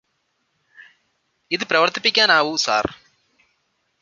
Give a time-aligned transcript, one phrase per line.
[1.51, 2.91] ഇത് പ്രവര്ത്തിപ്പിക്കാനാവൂ സര്